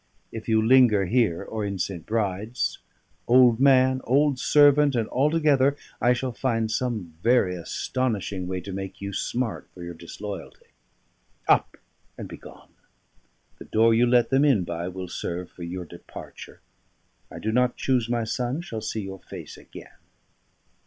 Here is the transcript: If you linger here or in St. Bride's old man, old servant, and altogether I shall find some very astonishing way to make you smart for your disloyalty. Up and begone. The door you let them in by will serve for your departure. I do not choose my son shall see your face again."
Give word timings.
If 0.31 0.49
you 0.49 0.65
linger 0.65 1.05
here 1.05 1.43
or 1.43 1.63
in 1.63 1.77
St. 1.77 2.07
Bride's 2.07 2.79
old 3.27 3.59
man, 3.59 4.01
old 4.03 4.39
servant, 4.39 4.95
and 4.95 5.07
altogether 5.09 5.77
I 6.01 6.13
shall 6.13 6.31
find 6.31 6.71
some 6.71 7.13
very 7.21 7.55
astonishing 7.55 8.47
way 8.47 8.61
to 8.61 8.73
make 8.73 8.99
you 8.99 9.13
smart 9.13 9.69
for 9.75 9.83
your 9.83 9.93
disloyalty. 9.93 10.69
Up 11.47 11.77
and 12.17 12.27
begone. 12.27 12.73
The 13.59 13.65
door 13.65 13.93
you 13.93 14.07
let 14.07 14.31
them 14.31 14.43
in 14.43 14.63
by 14.63 14.87
will 14.87 15.07
serve 15.07 15.51
for 15.51 15.61
your 15.61 15.85
departure. 15.85 16.61
I 17.29 17.37
do 17.37 17.51
not 17.51 17.77
choose 17.77 18.09
my 18.09 18.23
son 18.23 18.61
shall 18.61 18.81
see 18.81 19.01
your 19.03 19.19
face 19.19 19.55
again." 19.55 19.99